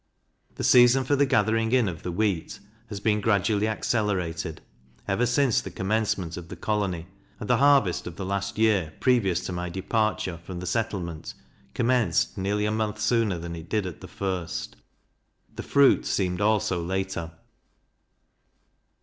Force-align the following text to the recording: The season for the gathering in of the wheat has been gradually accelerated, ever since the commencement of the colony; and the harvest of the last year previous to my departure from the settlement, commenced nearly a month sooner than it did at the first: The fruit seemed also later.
The 0.55 0.63
season 0.63 1.03
for 1.03 1.15
the 1.15 1.27
gathering 1.27 1.73
in 1.73 1.87
of 1.87 2.01
the 2.01 2.11
wheat 2.11 2.59
has 2.89 2.99
been 2.99 3.21
gradually 3.21 3.67
accelerated, 3.67 4.59
ever 5.07 5.27
since 5.27 5.61
the 5.61 5.69
commencement 5.69 6.37
of 6.37 6.47
the 6.49 6.55
colony; 6.55 7.05
and 7.39 7.47
the 7.47 7.57
harvest 7.57 8.07
of 8.07 8.15
the 8.15 8.25
last 8.25 8.57
year 8.57 8.93
previous 8.99 9.41
to 9.41 9.51
my 9.53 9.69
departure 9.69 10.39
from 10.39 10.59
the 10.59 10.65
settlement, 10.65 11.35
commenced 11.75 12.35
nearly 12.35 12.65
a 12.65 12.71
month 12.71 12.99
sooner 12.99 13.37
than 13.37 13.55
it 13.55 13.69
did 13.69 13.85
at 13.85 14.01
the 14.01 14.07
first: 14.07 14.75
The 15.55 15.61
fruit 15.61 16.07
seemed 16.07 16.41
also 16.41 16.81
later. 16.83 17.33